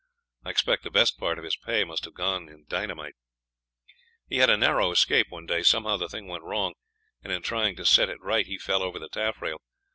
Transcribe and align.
I 0.43 0.49
expect 0.49 0.81
the 0.81 0.89
best 0.89 1.19
part 1.19 1.37
of 1.37 1.43
his 1.43 1.55
pay 1.55 1.83
must 1.83 2.05
have 2.05 2.15
gone 2.15 2.49
in 2.49 2.65
dynamite. 2.67 3.13
"He 4.27 4.37
had 4.37 4.49
a 4.49 4.57
narrow 4.57 4.89
escape 4.89 5.27
one 5.29 5.45
day; 5.45 5.61
somehow 5.61 5.97
the 5.97 6.09
thing 6.09 6.25
went 6.25 6.43
wrong, 6.43 6.73
and 7.23 7.31
in 7.31 7.43
trying 7.43 7.75
to 7.75 7.85
set 7.85 8.09
it 8.09 8.19
right 8.19 8.47
he 8.47 8.57
fell 8.57 8.81
over 8.81 8.97
the 8.97 9.09
taffrail. 9.09 9.61